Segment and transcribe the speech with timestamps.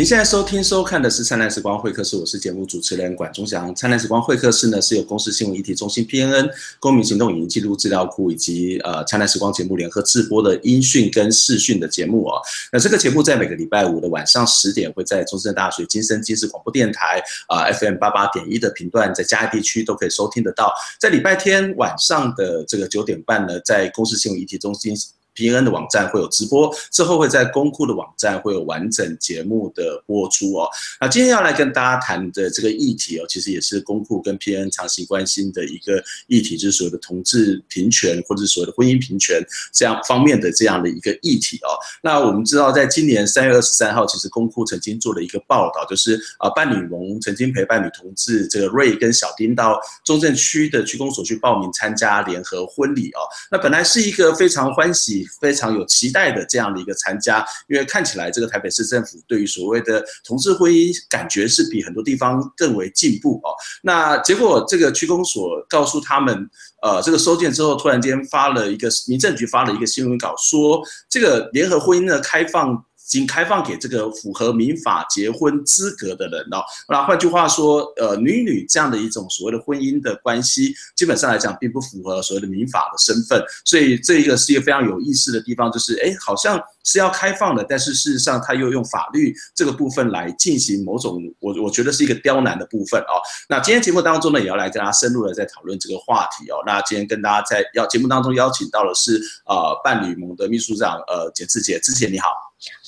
[0.00, 3.70] 您现在收听收看的是《灿烂时光会客室》，我是节目主持人管中祥。
[3.76, 6.48] 《灿烂时光会客室》呢是由公司新闻议题中心 PNN
[6.78, 12.40] 公民行动影音记录资料库以及呃《灿烂时光》节目联合制播的音讯跟视讯的节目哦。
[12.72, 20.72] 那这个节目在每个礼拜五的晚上十点会在中正大学金声金视广播电台啊、FM 八八点一的频段，在嘉义地区都可以收听得到。
[20.98, 24.94] 在礼拜天晚上的这个九点半呢，在公司新闻议题中心。
[25.34, 30.68] P.N 的网站会有直播，之后会在公库的网站会有完整节目的播出哦。
[31.00, 39.40] 那今天要来跟大家谈的这个议题哦，其实也是公库跟 P.N 长期关心的一个议题，就是所谓的同志平权或者所谓的婚姻平权
[39.72, 41.72] 这样方面的这样的一个议题哦。
[42.02, 53.20] 那我们知道，在今年三月二十三号，其实公库曾经做了一个报道，就是啊，伴侣盟曾经陪伴女同志这个瑞跟小丁到中正区的区公所去报名参加联合婚礼哦。
[53.50, 55.19] 那本来是一个非常欢喜。
[55.40, 63.50] 非常有期待的这样的一个参加，因为看起来这个台北市政府对于所谓的同志婚姻，感觉是比很多地方更为进步哦。
[63.82, 66.48] 那结果这个区公所告诉他们，
[66.82, 72.84] 呃，这个收件之后，突然间发了一个民政局发了一个新闻稿，说这个联合婚姻的开放。
[73.10, 76.62] 仅开放给这个符合民法结婚资格的人哦。
[76.88, 83.42] 那换句话说，呃，女女这样的一种所谓的婚姻的关系，基本上来讲并不符合所谓的民法的身份。
[83.64, 93.20] 所以这一个是一个非常有意思的地方，就是哎，好像是要开放的，但是事实上他又用法律这个部分来进行某种，我我觉得是一个刁难的部分哦。
[93.48, 96.56] 那今天节目当中呢，也要来跟大家深入的在讨论这个话题哦。
[96.66, 102.28] 那今天跟大家在邀节目当中邀请到的是呃伴侣盟的秘书长呃简志杰，志杰你好。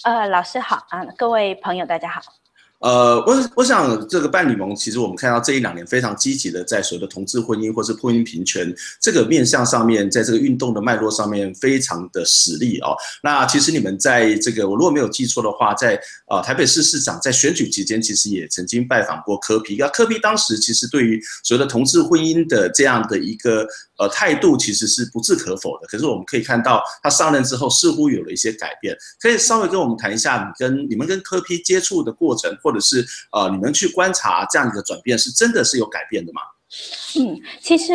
[0.04, 2.20] 呃，老师好啊，各位朋友大家好。
[2.82, 12.96] 呃，我我想这个伴侣盟，其实我们看到这一两年非常积极的在所谓的同志婚姻或是婚姻平权这个面向上面，在这个运动的脉络上面非常的实力哦。
[13.22, 15.96] 那其实你们在这个我如果没有记错的话，在
[16.28, 19.76] 呃台北市市长在选举期间，其实也曾经拜访过柯 P。
[19.76, 23.64] 那柯 P 当时其实对于所谓的同志婚姻的这样的一个
[23.96, 25.86] 呃态度，其实是不置可否的。
[25.86, 28.96] 可是我们可以看到他上任之后，似乎有了一些改变。
[29.20, 36.40] 可以稍微跟我们谈一下，你跟你们跟柯 P 接触的过程，或或者是呃，你们去观察这样的转变，是真的是有改变的吗？
[37.20, 37.92] 嗯，其实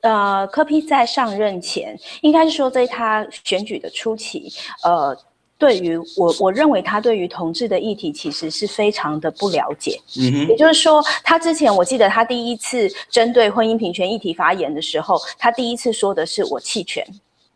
[0.00, 5.16] 呃，柯批在上任前，应该是说在他选举的初期，呃，
[5.56, 10.00] 对于我，我认为他对于同志的议题其实是非常的不了解。
[10.18, 17.06] 嗯哼，也就是说，他之前我记得他第一次针对婚姻平权议题发言的时候，他第一次说的是我弃权。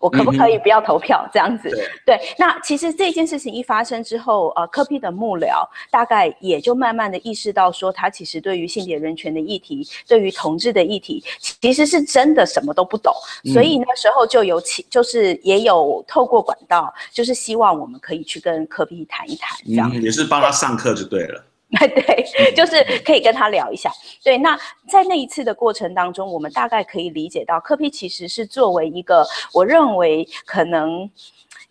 [0.05, 1.71] 我可不可以不要投票这样子？
[1.71, 13.15] 嗯、对，那其实这件事情一发生之后，呃，柯 P 的幕僚大概也就慢慢的意识到，说他其实对于性别人权的议题，对于同志的议题，其实是真的什么都不懂。
[13.55, 21.43] 所以那时候就有起，就是也有透过管道，就是希望我们可以去跟柯 P 谈一谈，这样、嗯、也是帮他上课就对了。
[21.89, 23.91] 对，就是可以跟他聊一下。
[24.23, 24.59] 对，那
[24.89, 31.11] 在那一次的过程当中，我们大概可以理解到，柯 P 其实是作为一个，我认为可能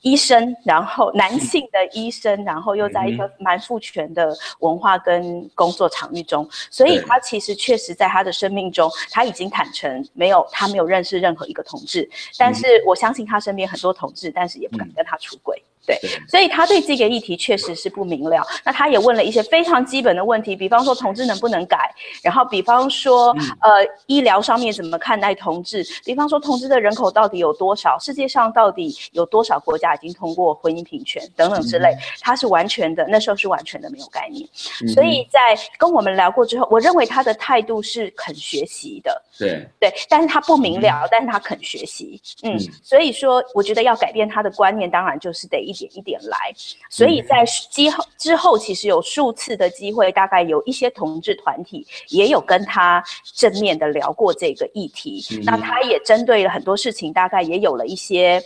[0.01, 15.63] 医生，然后男性的医生，然后又在一个蛮父权的文化跟工作场域中，所以他其实确实在他的生命中，他已经坦诚没有，他没有认识任何一个同志，但是我相信他身边很多同志，但是也不敢跟他出柜。
[15.85, 15.99] 对，
[16.29, 18.41] 所以他对这个议题确实是不明了。
[18.63, 34.47] 那他也问了一些非常基本的问题，比方说同志能不能改，然后比方说呃医疗上面怎么看待同志，比方说同志的人口到底有多少，世界上到底有多少国家已经通过婚姻平权等等之类，他是完全的，那时候是完全的没有概念。
[34.93, 35.39] 所以在
[35.77, 39.21] 跟我们聊过之后，我认为他的态度是肯学习的。
[39.37, 42.21] 对对，但是他不明了，但是他肯学习。
[42.43, 45.72] 嗯，所以说我觉得要改变他的观念，当然就是得一。
[45.73, 46.53] 一点一点来，
[46.89, 53.03] 所以在之后之后，其实有数次的机会，大概有一些同志团体也有跟他
[53.33, 55.25] 正面的聊过这个议题。
[55.31, 58.41] 嗯、那他也针对了很多事情，大概也有了一些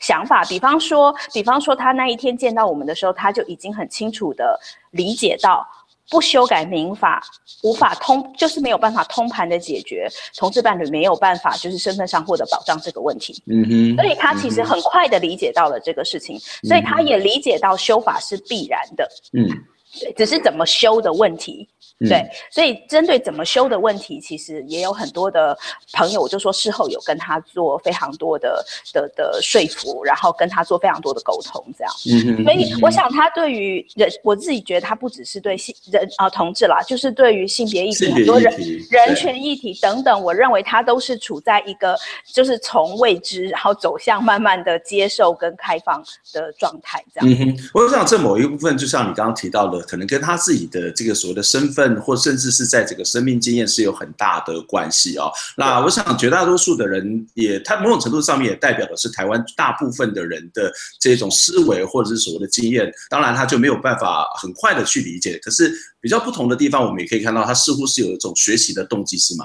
[0.00, 0.44] 想法。
[0.44, 4.58] 比方说，比方说他那一天见到我们的时候，他就已经很清楚的
[4.90, 5.66] 理解到。
[6.10, 7.22] 不修改民法，
[7.62, 13.40] 无法通，就是没有办法通盘的解决同志伴侣没有办法就是身份上获得保障这个问题。
[13.46, 19.08] 嗯哼，所以他其实很快的理解到了这个事情，嗯、所以他也理解到修法是必然的。
[19.32, 19.48] 嗯，
[19.98, 21.68] 对，只是怎么修的问题。
[22.08, 25.54] 对，所以针对怎么修的问题，其实也有很多的
[25.92, 28.64] 朋友，我就说事后有跟他做非常多的
[28.94, 31.92] 的的说服，然后跟他做非常多的沟通，这样。
[32.38, 38.50] 嗯，所以我想他对于人，我自己觉得他不只是对性人啊同志啦，就是对于性别议题、很多人
[38.90, 41.94] 人权议题等等，我认为他都是处在一个
[42.32, 46.02] 就是从未知，然后走向慢慢的接受跟开放
[46.32, 47.28] 的状态，这样。
[47.28, 55.30] 嗯哼，我想这某一部分，就像你刚刚提到的，的，可能跟他自己的这个所谓的身份，或甚至是在这个生命经验是有很大的关系哦。
[55.56, 62.92] 那我想绝大多数的人也，他某种程度上面也代表的是台湾大部分的人的这种思维或者是所谓的经验。
[63.08, 65.38] 当然，他就没有办法很快的去理解。
[65.42, 69.44] 可是比较不同的地方，我们也可以看到，他似乎是有一种学习的动机，是吗？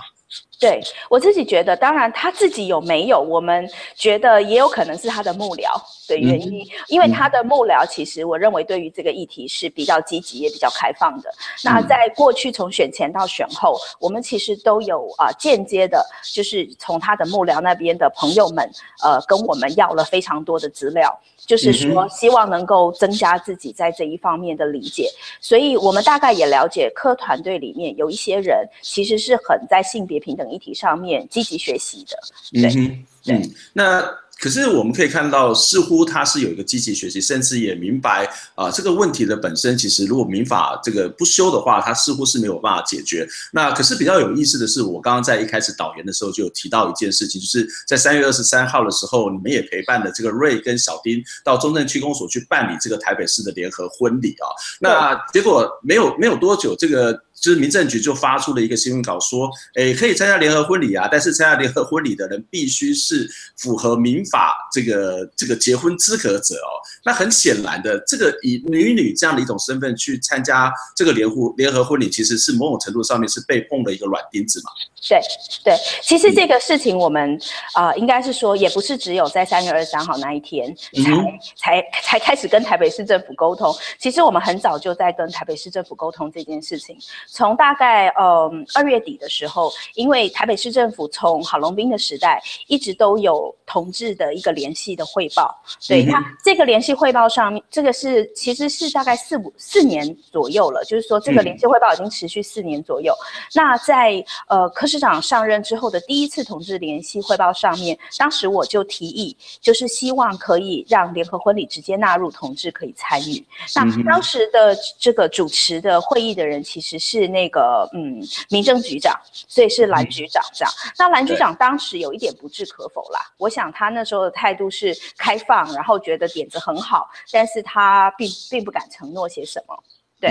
[0.59, 5.69] 对，我自己觉得，当然他自己有没有，我们觉得也有可能是他的幕僚
[6.07, 11.29] 的原因，嗯、因为他的幕僚其实我认为对于这个议题是比较积极也比较开放的。
[11.29, 18.69] 嗯、那在过去从选前到选后，我们其实都有啊、呃、间接的，就是从他的幕僚那边的朋友们
[19.03, 25.09] 呃跟我们要了非常多的资料，就是说希望能够增加自己在这一方面的理解。
[25.39, 32.17] 所以我们大概也了解科团队里面有一些人其实是很在性别平等议题上面积极学习的。
[32.61, 34.24] 对，嗯，对，那。
[34.37, 39.77] 可是我们可以看到，似乎他是有一个积极学习，甚至也明白啊、这个问题的本身。
[39.77, 43.27] 其实如果民法这个不修的话，他似乎是没有办法解决。
[43.53, 54.45] 那可是比较有意思的是，我刚刚在一开始导言的时候就有提到一件事情，就是在三月二十三号的时候，你们也陪伴了这个瑞跟小丁到中正区公所去办理这个台北市的联合婚礼啊。
[54.79, 57.24] 那结果没有没有多久，这个。
[57.39, 66.71] 就是民政局就发出了一个新闻稿，说，诶，可以参加联合婚礼啊，但是参加联合婚礼的人必须是符合民法这个这个结婚资格者哦。
[67.03, 74.71] 那很显然的，这个以女女这样的一种身份去参加这个联婚联合婚礼，其实是某种程度上面是被碰了一个软钉子嘛。
[75.07, 75.21] 对
[75.63, 77.39] 对，其实这个事情我们
[77.73, 83.71] 啊、呃，应该是说，也不是只有在三月二十三号那一天才、嗯、才才开始跟台北市政府沟通。
[83.99, 86.97] 其实我们很早就在跟台北市政府沟通这件事情。
[87.27, 95.53] 从大概嗯二月底的时候，因为台北市政府从郝龙斌的时代一直都有同志的一个联系的汇报，
[95.87, 103.13] 对他这个联系汇报上面，这个是其实是大概四五四年左右了，就是说这个联系汇报已经持续四年左右。
[103.53, 113.43] 那在呃柯市长上任之后的第一次同志联系汇报上面，当时我就提议，就是希望可以让联合婚礼直接纳入同志可以参与。
[113.75, 117.14] 那当时的这个主持的会议的人其实是。
[117.27, 120.73] 那个嗯，民政局长，所以是蓝局长这样。
[120.97, 123.19] 那蓝局长当时有一点不置可否啦。
[123.37, 129.75] 我想他那时候的态度是开放，然后觉得点子很好，但是他并并不敢承诺些什么。
[130.19, 130.29] 对，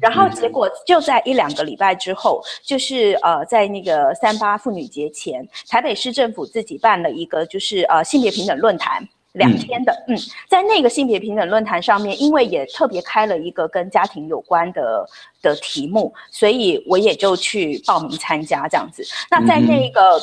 [0.00, 9.08] 然后结果就在一两个礼拜之后，就是呃，在那个三八妇女节前，台北市政府自己办了一个就是呃性别平等论坛。
[9.32, 10.16] 两天的，嗯，
[10.48, 15.08] 在那个性别平等论坛上面，因为也特别开了一个跟家庭有关的
[15.40, 19.02] 的题目，所以我也就去报名参加这样子。
[19.30, 20.20] 那在那个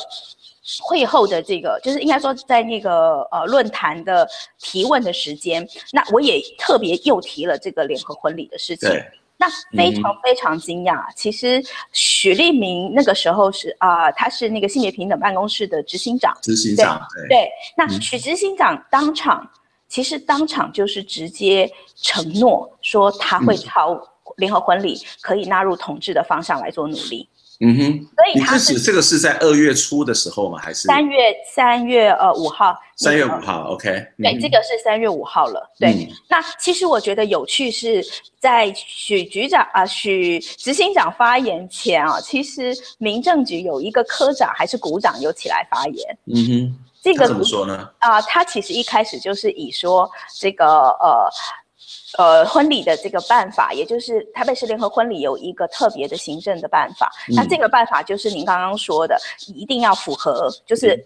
[0.82, 4.28] 会后的这个，就是应该说在那个呃论坛的
[4.60, 8.88] 提问的时间，那我也特别又提了这个联合婚礼的事情。
[9.40, 16.36] 那非常非常惊讶，嗯、其实许立明那个时候是啊、呃，他是那个性别平等办公室的执行长。
[16.42, 17.22] 执行长，对。
[17.22, 19.48] 对对，那许执行长当场，嗯、
[19.88, 23.98] 其实当场就是直接承诺说他会朝
[24.36, 27.26] 联合婚礼可以纳入同志的方向来做努力。
[27.62, 30.58] 嗯哼，所以他是这个是在二月初的时候吗？
[30.58, 32.74] 还是三月三月呃五号？
[32.96, 33.90] 三月五号，OK。
[34.16, 35.70] 对，这个是三月五号了。
[35.78, 38.02] 对，那其实我觉得有趣是
[38.38, 46.18] 在许局长啊，许执行长发言前啊，其实民政局有一个科长还是股长有起来发言。
[46.26, 47.90] 嗯哼，这个怎么说呢？
[47.98, 51.30] 啊，他其实一开始就是以说这个呃。
[52.18, 57.10] 呃，婚礼的这个办法，也就是台北市联合婚礼有一个特别的行政的办法。
[57.28, 59.16] 嗯、那这个办法就是您刚刚说的，
[59.54, 61.02] 一定要符合，就是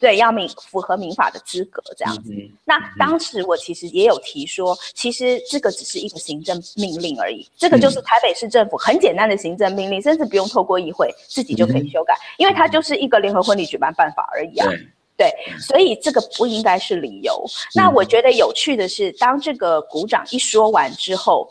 [0.00, 2.32] 对，要民符合民法的资格这样子。
[2.32, 14.68] 嗯、那当时我其实也有提说，其实这个只是一个行政命令而已，这个就是台北市政府很简单的行政命令，甚至不用透过议会，自己就可以修改，嗯、因为它就是一个联合婚礼举办办法而已啊。
[15.16, 17.44] 对，所以这个不应该是理由。
[17.74, 21.48] 那我觉得有趣的是，当这个股长一说完之后，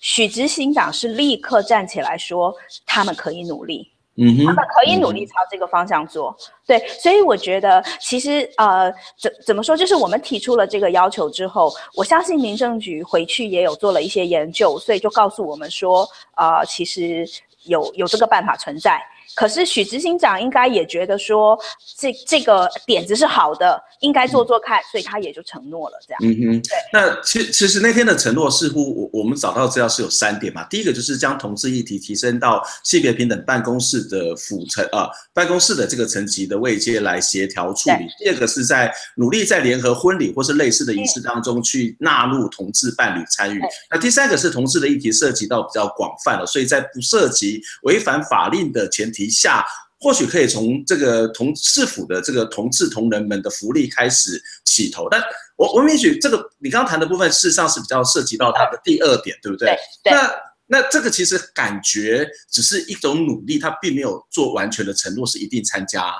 [0.00, 2.54] 许执行长是立刻站起来说，
[2.84, 6.36] 他们可以努力，嗯哼，他们可以努力朝这个方向做。
[6.66, 16.04] 对，所以我觉得其实呃，怎怎么说，就是我们提出了这个要求之后，我相信民政局回去也有做了一些研究，所以就告诉我们说，
[16.36, 17.24] 呃，其实
[17.64, 19.00] 有有这个办法存在。
[19.34, 21.58] 可是许执行长应该也觉得说
[21.98, 26.20] 这这个点子是好的，应该做做看，所以他也就承诺了这样。
[26.22, 26.70] 嗯哼，对。
[26.92, 38.06] 那其其实那天的承诺似乎我我们找到资料是有三点嘛，第一个就是将同志议题提升到性别平等办公室的辅层啊办公室的这个层级的位阶来协调处理。
[38.18, 43.60] 第二个是在努力在联合婚礼或是类似的仪式当中去纳入同志伴侣参与。
[43.90, 49.64] 那第三个是同志的议题涉及到比较广泛了，所以在不涉及违反法令的前提下，
[50.00, 55.08] 或许可以从这个同市府的这个同志同仁们的福利开始起头。
[55.10, 55.22] 但
[55.56, 59.76] 我我允许这个你刚刚谈的部分，事实上是比较涉及到他的第二点，对不对？
[60.02, 60.12] 对。
[60.12, 60.34] 那
[60.66, 66.14] 那这个其实感觉只是一种努力，他并没有做完全的承诺是一定参加。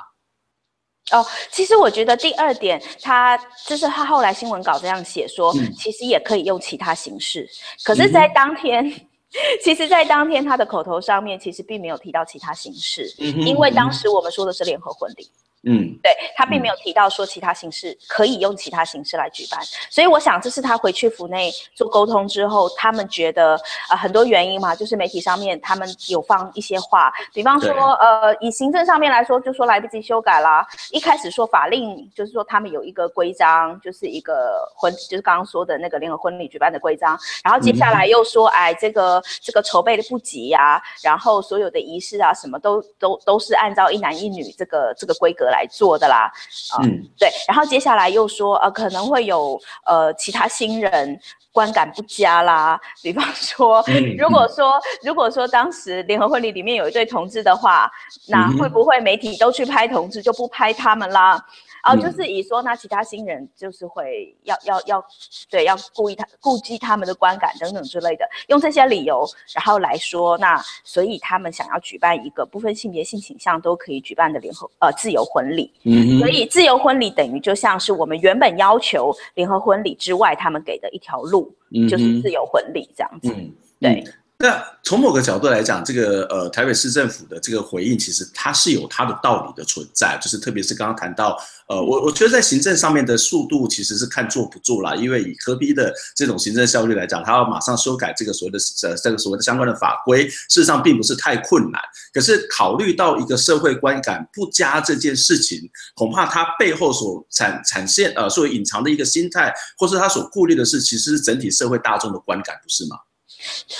[1.11, 7.47] 哦，其实我觉得第二点，他就是他后来新闻稿这样写说，嗯、其实也可以用其他形式。
[7.83, 8.83] 可是，在当天。
[8.87, 9.07] 嗯
[9.63, 15.27] 其实，在当天他的口头上面，其实并没有提到其他形式，因为当时我们说的是联合婚礼。
[15.67, 45.54] 嗯，对，他并没有提到说其他形式可以用其他形式来举办，所以我想这是他回去府内做沟通之后，他们觉得呃很多原因嘛，就是媒体上面他们有放一些话，比方说呃以行政上面来说，就说来不及修改啦，一开始说法令就是说他们有一个规章，就是一个婚就是刚刚说的那个联合婚礼举办的规章，然后接下来又说哎这个这个筹备的不急呀、啊，然后所有的仪式啊什么都都都是按照一男一女这个这个规格来。
[45.55, 46.31] 来做的啦，
[46.73, 51.19] 啊、呃，嗯，对，然后接下来又说，呃，可能会有呃其他新人
[51.51, 53.83] 观感不佳啦， 比方说，
[54.17, 57.89] 如果说如果说当时联合婚礼里面有一对同志的话，
[58.27, 61.43] 那会不会媒体都去拍同志，就不拍他们啦？
[61.85, 65.05] 然后就是以说，那其他新人就是会要要要，
[65.49, 69.23] 对，要顾意他顾及他们的观感等等之类的，用这些理由，
[69.53, 81.53] 然后来说，那所以他们想要举办一个不分性别性倾向都可以举办的联合呃自由婚礼，嗯，所以自由婚礼等于就像是我们原本要求联合婚礼之外，他们给的一条路，
[81.87, 84.03] 就是自由婚礼这样子，嗯、对。
[84.37, 90.19] 那从某个角度来讲，这个呃台北市政府的这个回应，其实它是有它的道理的存在。
[90.21, 91.37] 就是特别是刚刚谈到，
[91.69, 101.81] 呃，我我觉得在行政上面的速度其实是看做不做啦，因为以柯 P 的这种行政效率来讲，他要马上修改这个所谓的呃这个所谓的相关的法规，事实上并不是太困难。
[102.13, 105.61] 可是考虑到一个社会观感不佳这件事情，
[105.95, 112.97] 恐怕它背后所产产现呃所隐藏的一个心态，或是他所顾虑的是，其实是整体社会大众的观感，不是吗？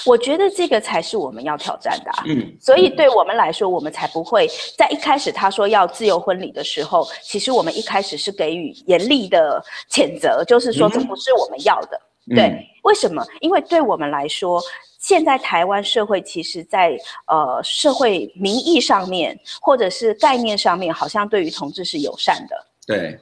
[0.05, 12.00] 我觉得这个才是我们要挑战的啊，嗯，所以对我们来说，我们才不会在一开始他说要自由婚礼的时候，其实我们一开始是给予严厉的谴责，就是说这不是我们要的，
[12.36, 13.25] 对，为什么？
[13.41, 14.62] 因为对我们来说，
[15.00, 22.55] 现在台湾社会其实在呃社会民意上面或者是概念上面，好像对于同志是友善的。
[22.88, 23.19] 对对，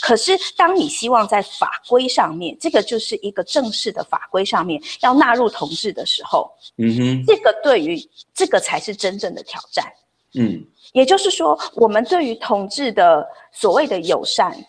[0.00, 7.98] 可是当你希望在法规上面，这个就是一个正式的法规上面要纳入同志的时候，嗯哼，这个对于
[8.34, 9.84] 这个才是真正的挑战，
[10.34, 14.64] 嗯，也就是说，我们对于同志的所谓的友善，嗯、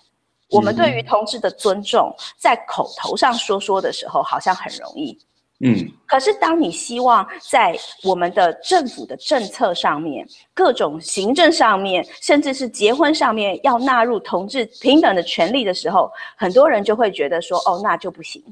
[0.50, 5.18] 我们对于同志的尊重，在口头上说说的时候，好像很容易。
[5.60, 10.24] 嗯，可是当你希望在我们的政府的政策上面、
[10.54, 18.44] 各种行政上面，甚至是结婚上面要纳入同志平等的权利的时候，很多人就会觉得说，哦，那就不行。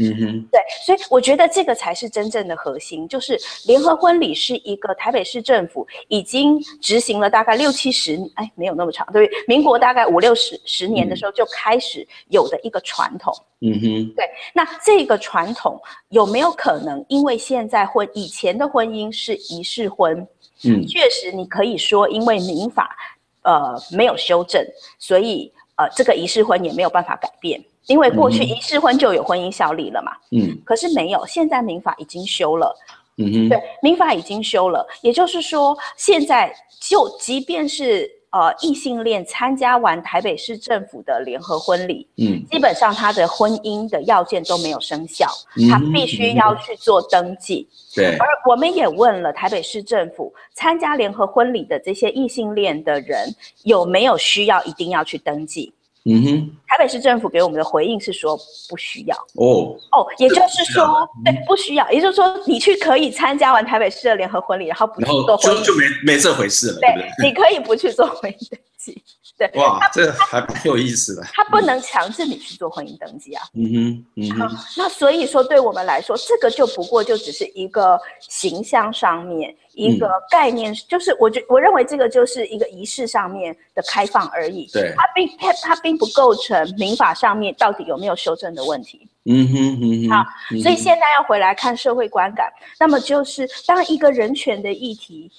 [0.00, 13.34] 嗯哼，对，所以我觉得这个才是真正的核心，就是联合婚礼是一个台北市政府已经执行了大概六七十，哎，没有那么长，对，民国大概五六十十年的时候就开始有的一个传统。
[13.60, 14.24] 嗯哼，对，
[14.54, 20.24] 那这个传统有没有可能，因为现在婚以前的婚姻是仪式婚，
[20.64, 22.96] 嗯，确实你可以说因为民法
[23.42, 24.64] 呃没有修正，
[25.00, 27.60] 所以呃这个仪式婚也没有办法改变。
[27.88, 32.74] 因为过去一试婚就有婚姻效力了嘛，嗯，可是没有，现在民法已经修了，
[33.16, 45.26] 嗯哼，对，民法已经修了，也就是说，现在就即便是呃异性恋参加完台北市政府的联合婚礼，嗯，基本上他的婚姻的要件都没有生效，
[45.70, 55.72] 他必须要去做登记，对，而我们也问了台北市政府，参加联合婚礼的这些异性恋的人有没有需要一定要去登记？
[56.10, 58.34] 嗯哼，台北市政府给我们的回应是说
[58.68, 59.16] 不需要。
[59.34, 59.76] 哦。
[59.92, 67.28] 哦，也就是说对不需要，也就是说你去可以参加完台北市的联合婚礼，然后不去做婚礼，就就没没这回事了，对，对不对？
[67.28, 69.02] 你可以不去做婚姻登记，
[69.36, 71.22] 对，哇，这还蛮有意思的。
[71.32, 79.54] 他不能强制你去做婚姻登记啊，嗯哼，嗯哼，那所以说对我们来说，这个就不过就只是一个形象上面。
[79.78, 84.66] 一个概念，就是我觉我认为这个就是一个仪式上面的开放而已。
[84.72, 89.08] 对，它并它它并不构成民法上面到底有没有修正的问题。
[89.24, 90.10] 嗯哼嗯哼。
[90.10, 90.24] 好，
[90.60, 95.30] 所以现在要回来看社会观感，那么就是当一个人权的议题。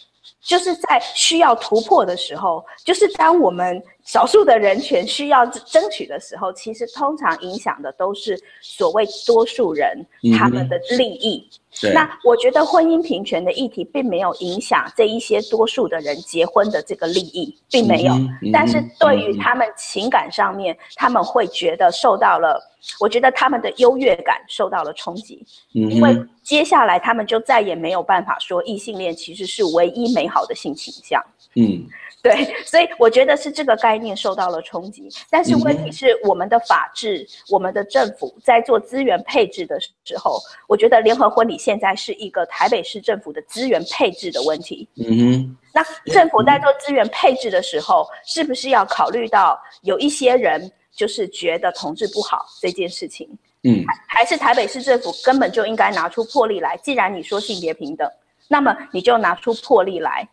[0.42, 10.06] 就是在需要突破的时候，就是当我们少数的人权需要争取的时候，其实通常影响的都是所谓多数人
[10.38, 11.48] 他们的利益。
[11.84, 18.14] 嗯、那我觉得婚姻平权的议题并没有影响这一些多数的人结婚的这个利益，并没有。
[18.14, 22.60] 嗯嗯、但是对于他们情感上面，他们会觉得受到了。
[23.00, 25.46] 我觉得他们的优越感受到了冲击，
[25.76, 31.24] 嗯，因为接下来他们就再也没有办法说异性恋其实是唯一美好的性倾向，
[31.56, 31.86] 嗯，
[32.24, 35.10] 对，所以我觉得是这个概念受到了冲击。
[35.30, 45.58] 但是问题是，我们的法治、我们的政府在做资源配置的时候，我觉得联合婚礼现在是一个台北市政府的资源配置的问题，嗯哼。
[45.72, 50.72] 那政府在做资源配置的时候，是不是要考虑到有一些人？
[51.00, 53.26] 就是觉得同志不好这件事情，
[53.64, 56.76] 嗯，还是台北市政府根本就应该拿出魄力来。
[56.84, 58.06] 既然你说性别平等，
[58.50, 60.28] 那么你就拿出魄力来，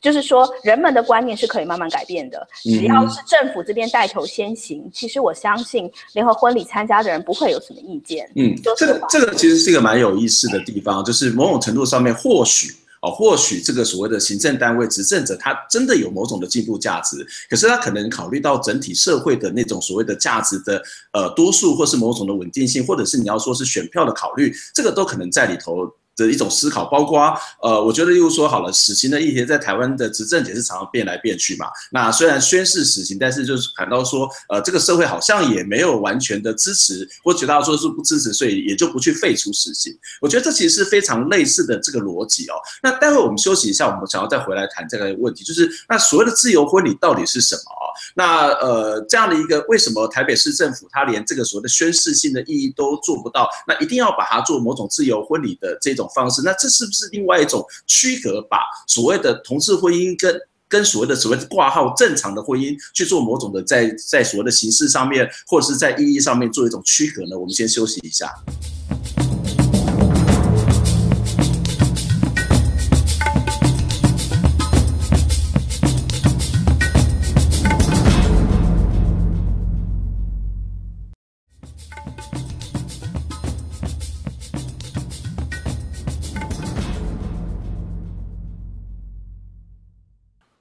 [0.00, 2.46] 就是说人们的观念是可以慢慢改变的。
[2.62, 8.30] 只要是政府这边带头先行，其实我相信联合婚礼参加的人不会有什么意见。
[8.36, 12.72] 嗯，这个这个其实是一个蛮有意思的地方，就是某种程度上面或许。
[13.04, 20.82] 哦，或许这个所谓的行政单位执政者，他真的有某种的进步价值，可是他可能考虑到整体社会的那种所谓的价值的
[21.12, 25.86] 呃多数，或是某种的稳定性，或者是你要说是选票的考虑，这个都可能在里头。
[26.16, 31.66] 的一种思考，包括呃，我觉得例如说好了，死刑的议题在台湾的执政也是常常变来变去嘛。
[31.90, 39.96] 那虽然宣誓死刑，但是就是谈到说，呃，这个社会好像也没有完全的支持，或觉得说是不支持，所以也就不去废除死刑。
[40.20, 42.54] 我觉得这其实是非常类似的这个逻辑哦。
[42.82, 47.84] 那待会我们休息一下，我们想要再回来谈这个问题，就是那所谓的自由婚礼到底是什么啊？
[48.14, 53.46] 那呃，这样的一个为什么台北市政府他连这个所谓的宣誓性的意义都做不到？
[53.66, 56.08] 那一定要把它做某种自由婚礼的这种。
[56.14, 67.36] 方式，那这是不是另外一种区隔，把所谓的同志婚姻跟跟所谓的所谓挂号正常的婚姻去做某种的在在所谓的形式上面，或者是在意义上面做一种区隔呢？
[67.36, 68.30] 我们先休息一下。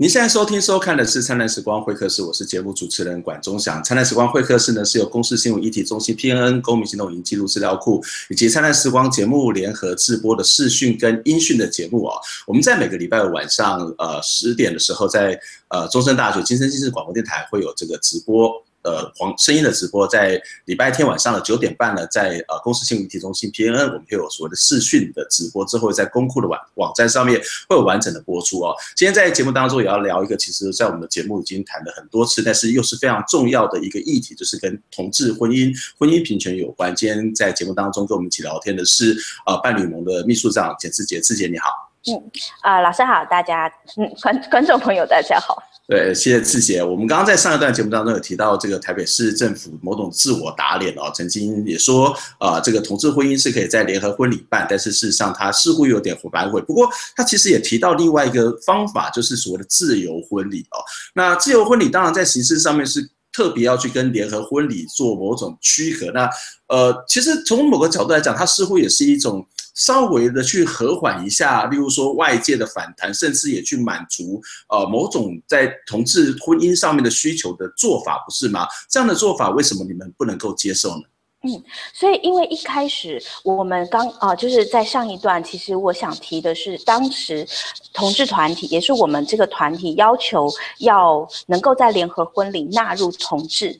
[0.04, 3.80] 您现在收听收看的是《灿烂时光会客室》，我是节目主持人管中祥。
[3.86, 12.18] 《灿烂时光会客室》呢是由公司新闻议题中心 PNN 公民行动影音记录资料库以及《灿烂时光》节目联合制播的视讯跟音讯的节目啊。
[12.46, 15.40] 我们在每个礼拜五晚上呃十点的时候，在
[15.70, 18.62] 呃中山大学金山新市广播电台会有这个直播。
[18.84, 28.76] 呃，黄声音的直播在礼拜天晚上的九点半呢，在呃公司新闻议题中心 PNN，我们会有所谓的视讯的直播，之后在公库的网网站上面会有完整的播出哦。
[28.96, 36.94] 今天在节目当中也要聊一个，其实在我们的节目已经谈了很多次，但是又是非常重要的一个议题，就是跟同志婚姻、婚姻平权有关。
[36.96, 41.70] 今天在节目当中跟我们一起聊天的是呃伴侣盟的秘书长简志杰，志杰你好。
[42.06, 42.22] 嗯，
[42.62, 45.64] 啊、老师好，大家，嗯，观观众朋友大家好。
[45.86, 46.82] 对，谢谢志杰。
[46.82, 56.62] 我们刚刚在上一段节目当中有提到这个台北市政府某种自我打脸哦，曾经也说啊、这个同志婚姻是可以在联合婚礼办，但是事实上它似乎有点反悔。
[56.62, 60.80] 不过他其实也提到另外一个方法，就是所谓的自由婚礼哦。
[61.14, 66.10] 那自由婚礼当然在形式上面是特别要去跟联合婚礼做某种区隔。
[66.12, 66.30] 那
[66.68, 69.46] 呃，其实从某个角度来讲，它似乎也是一种。
[69.76, 78.68] 稍微的去和缓一下，例如说外界的反弹，甚至也去满足呃某种在同志婚姻上面的需求的做法，不是吗？
[78.88, 81.02] 这样的做法为什么你们不能够接受呢？
[81.44, 87.46] 嗯，所以因为一开始我们刚啊、呃，就是在上一段，其实我想提的是，当时
[87.94, 93.80] 同志团体也是我们这个团体要求要能够在联合婚礼纳入同志，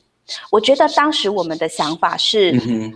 [0.50, 2.52] 我觉得当时我们的想法是。
[2.52, 2.92] 嗯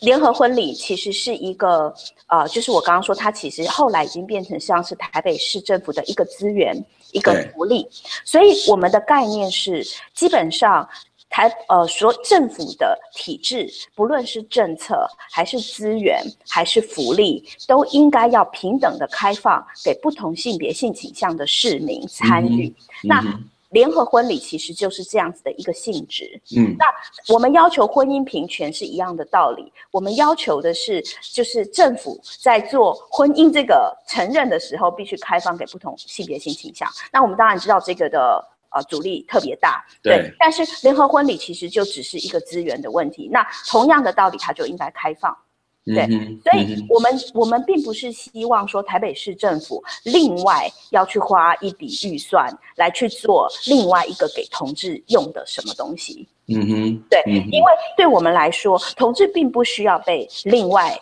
[0.00, 1.94] 联合婚礼其实是一个，
[2.26, 6.76] 呃，就是我刚刚说，它其实后来已经变成像是台北市政府的一个资源、
[7.12, 7.88] 一个福利。
[8.24, 10.88] 所以我们的概念是，基本上
[11.32, 22.68] 台呃说政府的体制，不论是政策还是资源还是福利，都应该要平等的开放给不同性别性倾向的市民参与。
[22.68, 23.40] 嗯、那
[23.70, 26.38] 联合婚礼其实就是这样子的一个性质。
[26.54, 26.84] 嗯，那
[27.32, 29.72] 我们要求婚姻平权是一样的道理。
[29.90, 36.86] 我们要求的是，就是政府在做婚姻这个承认的时候，必须开放给不同性别性倾向。
[37.10, 40.16] 那我们当然知道这个的呃阻力特别大，对。
[40.16, 43.28] 对，但是联合婚礼其实就只是一个资源的问题。
[43.32, 45.36] 那同样的道理，它就应该开放。
[45.84, 46.06] 对，
[46.44, 56.28] 所以我们我们并不是希望说台北市政府另外要去花一笔预算来去做另外一个给同志用的什么东西。
[56.46, 60.96] 嗯哼，对，因为对我们来说，同志并不需要被另外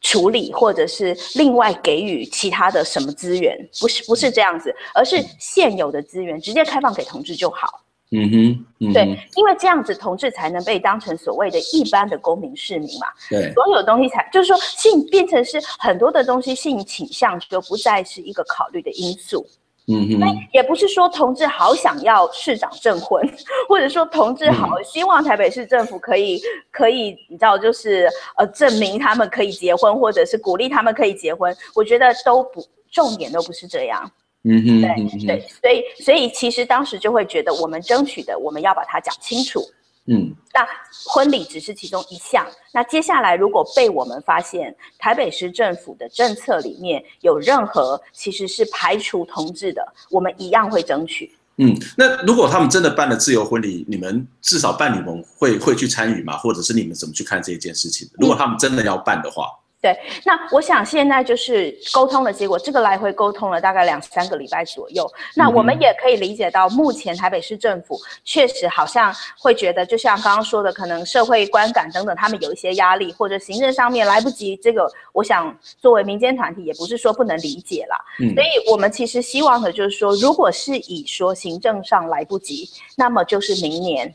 [0.00, 7.82] 处理，或者是另外给予其他的什么资源，不是不是这样子，而是现有的资源直接开放给同志就好。
[8.12, 9.02] 嗯哼，嗯哼，对，
[9.34, 13.08] 因为这样子同志才能被当成所谓的一般的公民市民嘛。
[13.28, 19.44] 对，所有东西才就是说性变成是很多的东西，性倾向就不再是一个考虑的因素。
[19.88, 23.22] 嗯哼，那也不是说同志好想要市长证婚，
[23.68, 31.56] 或者说同志好希望台北市政府可以、嗯、可以，你知道，就是呃证明他们可以结婚，或者是鼓励他们可以结婚。
[31.72, 34.10] 我觉得都不重点都不是这样。
[34.42, 39.60] 嗯哼，对对，所以所以其实当时就会觉得，我们争取的，我们要把它讲清楚。
[40.06, 40.66] 嗯，那
[41.04, 42.46] 婚礼只是其中一项。
[42.72, 51.32] 那接下来如果被我们发现台北市政府的政策里面有任何其实是排除同志的，我们一样会争取。
[51.56, 56.36] 嗯，那如果他们真的办了自由婚礼，你们至少办理盟会会去参与吗？
[56.36, 58.08] 或者是你们怎么去看这一件事情？
[58.14, 59.46] 如果他们真的要办的话？
[59.46, 65.08] 嗯对，那我想现在就是沟通的结果，这个来回沟通了大概两三个礼拜左右。
[65.36, 74.56] 那我们也可以理解到，目前台北市政府确实好像会觉得，就像刚刚说的，可能社会观感等等，他们有一些压力，或者行政上面来不及。
[74.56, 77.96] 这个，我想作为民间团体，也不是说不能理解啦。
[78.18, 84.12] 嗯，所以我们其实希望的就是说，如果是以说行政上来不及，那么就是明年，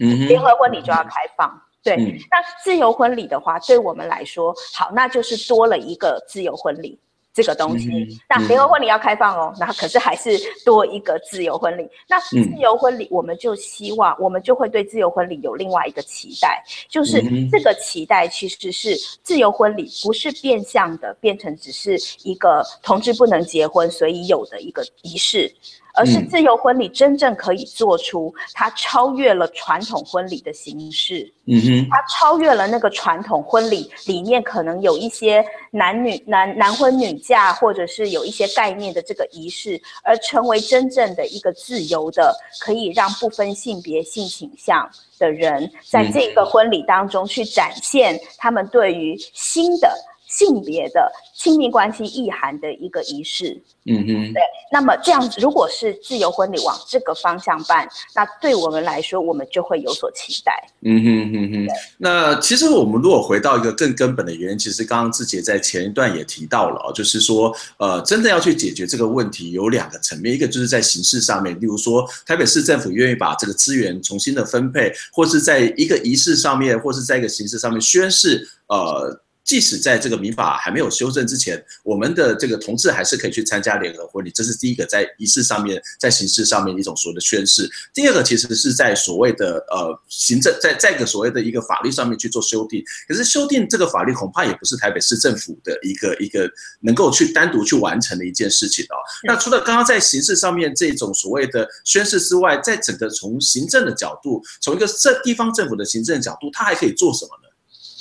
[0.00, 1.62] 嗯，联合婚礼就要开放。
[1.84, 1.96] 对，
[2.30, 6.98] 那自由婚礼的话，对我们来说，好，那就是多了一个自由婚礼
[7.34, 7.88] 这个东西。
[7.90, 10.30] 嗯、那联合婚礼要开放哦，那可是还是
[10.64, 11.86] 多一个自由婚礼。
[12.08, 25.54] 那自由婚礼，我们就希望，我们就会对自由婚礼有另外一个期待，就是这个期待其实是自由婚礼不是变相的变成只是一个同志不能结婚所以有的一个仪式。
[25.94, 49.88] 而是自由婚礼真正可以做出，它超越了传统婚礼的形式，嗯哼，它超越了那个传统婚礼里面可能有一些男女男男婚女嫁，或者是有一些概念的这个仪式，而成为真正的一个自由的，可以让不分性别性倾向的人，在这个婚礼当中去展现他们对于新的
[50.36, 53.60] 性别的亲密关系意涵的一个仪式。
[53.86, 54.40] 嗯哼，对，
[54.72, 60.66] 那么这样，如果是自由婚礼往这个方向办，那对我们来说，我们就会有所期待。
[60.80, 61.74] 嗯哼哼哼。
[61.98, 79.20] 那其实我们如果回到一个更根本的原因，其实刚刚志杰在前一段也提到了哦，就是说，呃，真的要去解决这个问题，有两个层面，一个就是在形式上面，例如说，台北市政府愿意把这个资源重新的分配，或是在一个仪式上面，或是在一个形式上面宣誓，呃。
[79.44, 87.68] 即使在这个民法还没有修正之前，我们的这个同志还是可以去参加联合婚礼，这是第一个在仪式上面、在形式上面一种所谓的宣誓。
[87.92, 92.82] 第二个其实是在所谓的呃行政，在在一个所谓的一个法律上面去做修订。
[93.06, 98.96] 可是修订这个法律恐怕也不是台北市政府的一个一个能够去单独去完成的一件事情哦。
[99.24, 107.43] 那除了刚刚在形式上面这种所谓的宣誓之外，在整个从行政的角度，从一个这地方政府的行政角度，它还可以做什么呢？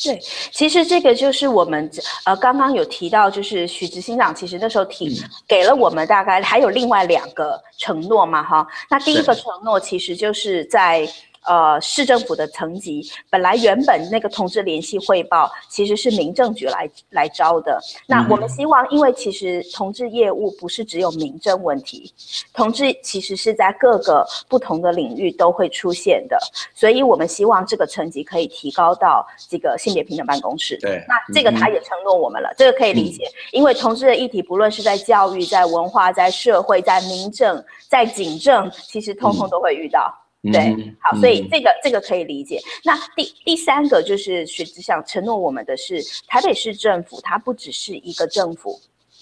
[0.03, 0.19] 对，
[0.51, 1.89] 其实这个就是我们
[2.25, 11.07] 呃刚刚有提到，就是许执行长其实那时候提给了我们大概还有另外两个承诺嘛，哈，那第一个承诺其实就是在。
[11.45, 17.79] 呃，市政府的层级本来原本那个同志联系汇报其实是民政局来来招的。
[18.07, 22.13] 那我们希望，因为其实同志业务不是只有民政问题，
[22.53, 26.37] 同志其实是在各个不同的领域都会出现的，
[26.73, 30.77] 所以我们希望这个层级可以提高到这个性别平等办公室。
[30.81, 40.22] 对，那这个他也承诺我们了，这个可以理解，因为同志的议题不论是在教育、在文化、在社会、在民政、在警政，其实通通都会遇到。
[40.51, 42.59] 对，好，所以这个这个可以理解。
[42.83, 48.77] 那第第三个就是学子想承诺我们的是，台北市政府它不只是一个政府，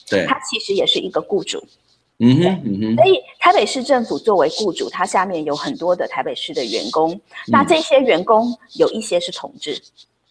[0.09, 1.63] 对，它其实也是一个雇主。
[2.17, 2.95] 嗯哼，嗯哼。
[2.95, 9.79] 所以台北市政府作为雇主，它下面有很多的台北市的员工，那这些员工有一些是同志。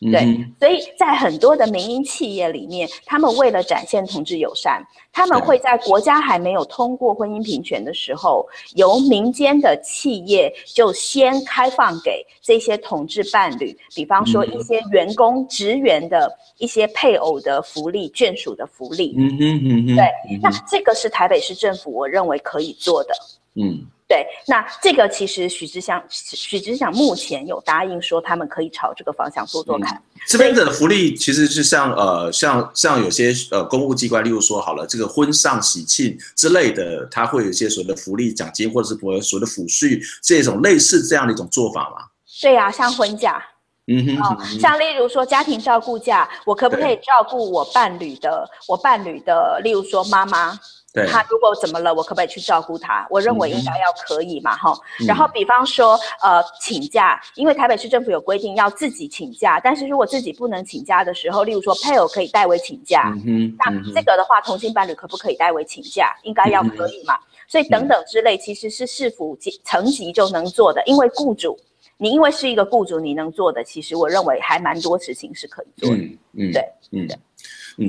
[0.01, 4.83] 对，所以在很多的民营企业里面，他们为了展现同志友善，
[5.13, 19.15] 他们会在国家还没有通过婚姻平权的时候，由民间的企业就先开放给这些同志伴侣，比方说一些员工职员的一些配偶的福利、眷属的福利。
[19.19, 20.07] 嗯嗯嗯，对，
[20.41, 23.13] 那这个是台北市政府我认为可以做的。
[23.55, 23.87] 嗯。
[24.11, 29.94] 对，那这个其实许志祥许志祥目前有答应说，他们可以朝这个方向做做看。
[29.94, 42.07] 嗯、这边的福利其实是像呃，像像有些呃公务机关，例如说好了，这个婚丧喜庆之类的，它会有一些所谓的福利奖金，或者是所谓的抚恤这种类似这样的一种做法嘛？
[42.42, 43.40] 对呀、啊，像婚假，
[43.87, 50.59] 嗯哼，嗯哼，像例如说家庭照顾假，我可不可以照顾我伴侣的我伴侣的，例如说妈妈。
[50.92, 53.07] 对他如果怎么了，我可不可以去照顾他？
[53.09, 55.07] 我认为应该要可以嘛，哈、嗯。
[55.07, 66.12] 然后比方说，呃，请假，因为台北市政府有规定要自己请假，但是如果自己不能请假的时候，例如说配偶可以代为请假，嗯、那这个的话，同性伴侣可不可以代为请假？
[66.24, 67.14] 应该要可以嘛。
[67.14, 71.57] 嗯、所以等等之类，其实是市府级层级就能做的，因为雇主，
[71.98, 75.96] 你因为是一个雇主，你能做的，其实我认为还蛮多事情是可以做的。
[75.96, 77.14] 嗯嗯，对，嗯对。
[77.14, 77.20] 嗯，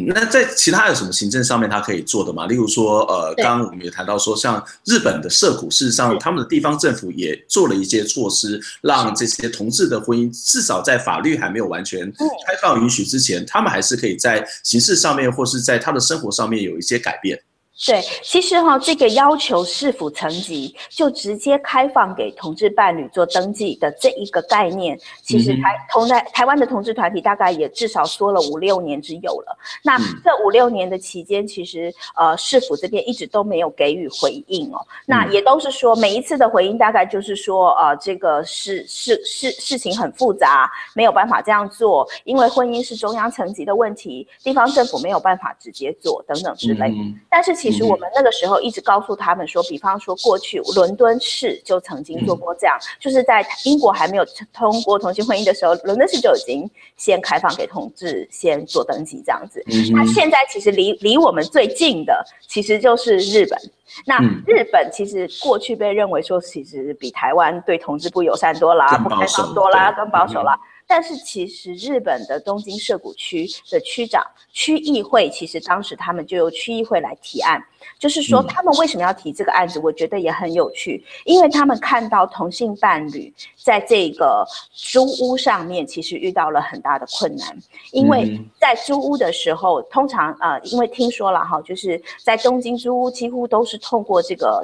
[0.08, 2.48] 那在其他有什么行政上面他可以做的吗？
[2.48, 12.10] 例如说，呃，刚刚我们也谈到说，像日本的社谷，事实上他们的地方政府也做了一些措施，让这些同志的婚姻至少在法律还没有完全
[12.48, 17.38] 开放允许之前，他们还是可以在形式上面或是在他的生活上面有一些改变。
[17.88, 29.58] 对，其实哈，这个要求市府层级就直接开放给同志伴侣做登记的这一个概念，其实台同在台湾的同志团体大概也至少说了五六年之有了。
[29.84, 34.86] 那这五六年的期间，其实呃市府这边一直都没有给予回应哦。
[35.08, 46.94] 那也都是说每一次的回应大概就是说呃这个事事事事情很复杂，没有办法这样做，因为婚姻是中央层级的问题，地方政府没有办法直接做等等之类。
[47.28, 47.71] 但是其实。
[47.72, 59.64] 其实我们那个时候一直告诉他们说，比方说过去伦敦市就曾经做过这样，就是在英国还没有通过同性婚姻的时候，伦敦市就已经先开放给同志先做登记这样子。
[59.94, 63.58] 那现在其实离离我们最近的其实就是日本。
[64.06, 70.58] 那日本其实过去被认为说，其实比台湾对同志不友善多啦，不开放多啦，更保守啦。
[70.94, 77.64] 但是其实日本的东京涉谷区的区长、区议会，其实当时他们就由区议会来提案，
[77.98, 87.58] 就是说他们为什么要提这个案子，我觉得也很有趣，因为他们看到同性伴侣在这个租屋上面其实遇到了很大的困难，
[87.94, 94.62] 因为在租屋的时候，通常呃，因为听说了哈，就是在东京租屋几乎都是透过这个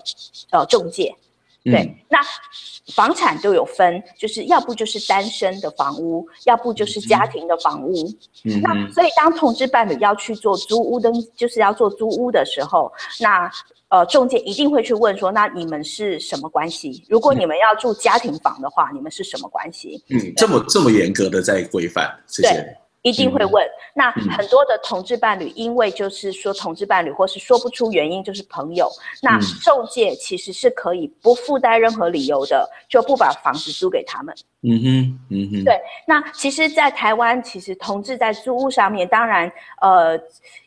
[0.52, 1.16] 呃中介，
[1.72, 2.20] 对，那。
[2.96, 8.08] 房产都有分，就是要不就是单身的房屋，要不就是家庭的房屋。
[8.46, 13.52] 嗯、那所以当同志伴侣要去做租屋登，就是要做租屋的时候，那
[13.90, 17.04] 呃中介一定会去问说，那你们是什么关系？
[17.10, 20.02] 如果你们要住家庭房的话，嗯、你们是什么关系？
[20.10, 22.78] 嗯，这么这么严格的在规范这些。
[23.08, 28.90] 对一定会问，那很多的同志伴侣，因为就是说同志伴侣，或是说不出原因，就是朋友，
[29.22, 34.36] 那仲介其实是可以不附带任何理由的，就不把房子租给他们。
[34.64, 35.80] 嗯哼，嗯哼，对。
[36.08, 39.50] 那其实，在台湾，其实同志在租屋上面，当然，
[39.82, 40.20] 呃，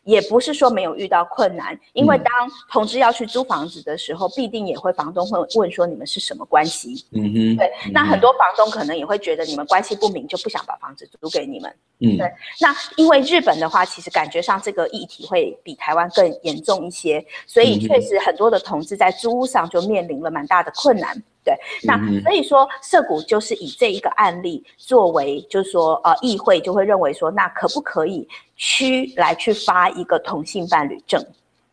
[0.03, 2.33] 也不是说没有遇到困难，因为当
[2.71, 7.05] 同志要去租房子的时候，必定也会房东会问说你们是什么关系。
[7.11, 7.69] 嗯哼，对。
[7.91, 11.69] 那很多房东可能也会觉得你们关系不明，就不想把房子租给你们。
[11.99, 12.30] 嗯，对。
[12.59, 21.15] 那因为日本的话，其实感觉上这个议题会比台湾更严重一些，所以确实很多的同志在租屋上就面临了蛮大的困难。
[21.43, 31.25] 对，那所以说涉谷就是以这一个案例作为，就是说呃，议会就会认为说，那可不可以区来去发一个同性伴侣证？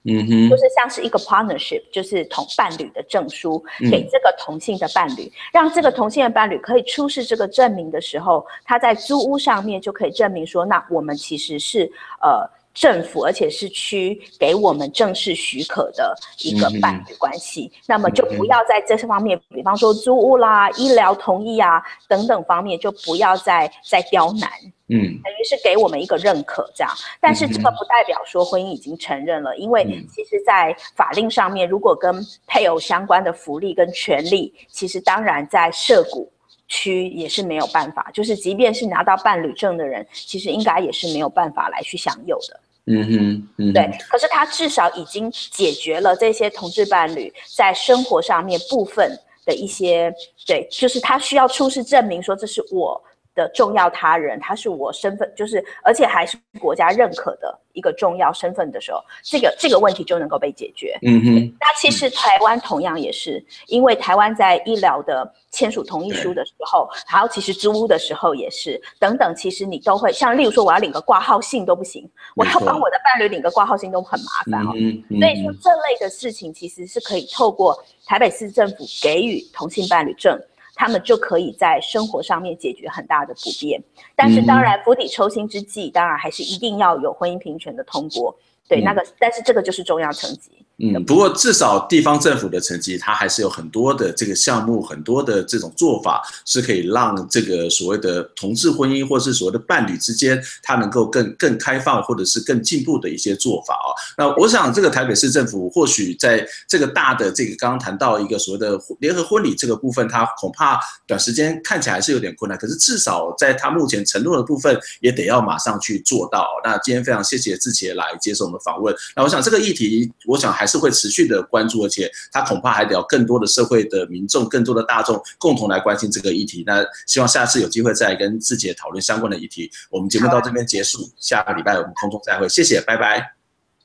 [0.05, 11.91] 嗯哼，就是像是一个 partnership，就是同伴侣的证书，给这个同性的伴侣，让这个同性的伴侣可以出示这个证明的时候，他在租屋上面就可以证明说，那我们其实是
[12.23, 12.49] 呃。
[12.75, 24.49] 政府，而且是区给我们正式许可的一个伴侣关系，嗯、那么就不要在这些方面，比方说租屋啦、医疗同意啊等等方面，就不要再再刁难，
[24.91, 26.91] 嗯，等于是给我们一个认可这样。
[27.21, 36.33] 但是这个不代表说婚姻已经承认了，因为其实，在法令上面，如果跟配偶相关的福利跟权利，其实当然在涉谷
[36.69, 42.61] 区也是没有办法，就是即便是拿到伴侣证的人，其实应该也是没有办法来去享有的。
[42.91, 43.91] 嗯哼，嗯哼，对。
[44.09, 50.11] 可是他至少已经解决了这些同志伴侣在生活上面部分的一些，
[50.47, 52.99] 对，就是他需要出示证明说，这是我
[53.39, 60.99] 的重要他人，他是我身份，就是而且还是国家认可的一个重要身份的时候，这个这个问题就能够被解决。
[61.03, 61.57] 嗯哼。
[61.61, 74.73] 那其实台湾同样也是，因为台湾在医疗的签署同意书的时候，还有其实租屋的时候也是，等等，其实你都会像例如说，我要领个挂号信都不行，我要帮我的伴侣领个挂号信都很麻烦哦。
[74.75, 75.21] 嗯嗯。
[75.21, 80.37] 所以说这类的事情其实是可以透过台北市政府给予同性伴侣证。
[80.79, 83.83] 他们就可以在生活上面解决很大的不便，
[84.15, 88.33] 但是当然釜底抽薪之际，当然还是一定要有婚姻平权的通过。
[88.69, 90.53] 对，那个，但是这个就是中央层级。
[90.81, 103.91] 嗯，不过至少地方政府的层级，它还是有很多的这个项目，很多的这种做法，是可以让这个所谓的同志婚姻，或是所谓的伴侣之间，它能够更更开放，或者是更进步的一些做法啊。
[104.17, 112.57] 那我想，这个台北市政府或许在这个大的这个刚刚谈到一个所谓的联合婚礼这个部分，它恐怕短时间看起来是有点困难。
[112.57, 116.47] 可是至少在它目前承诺的部分，也得要马上去做到。
[116.63, 118.95] 那今天非常谢谢志杰来接受我们访问。
[119.17, 126.63] 那我想这个议题，我想还是会持续的关注，而且他恐怕还得要更多的社会的民众、更多的大众共同来关心这个议题。
[126.67, 129.71] 那希望下次有机会再跟志杰讨论相关的议题。
[129.91, 133.33] 我们节目到这边结束，下个礼拜我们空中再会，谢谢，拜拜。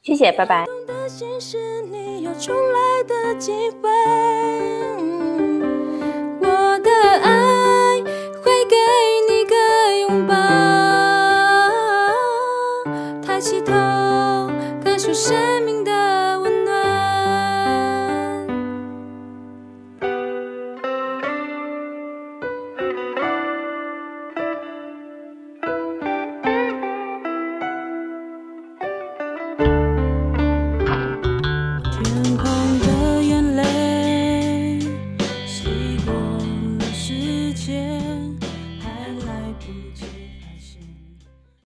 [0.04, 0.65] 谢谢，拜拜。
[6.41, 6.91] 我的
[7.22, 8.02] 爱
[8.43, 8.76] 会给
[9.30, 9.56] 你个
[10.02, 10.34] 拥抱，
[13.26, 13.72] 抬起头，
[14.84, 15.65] 感受生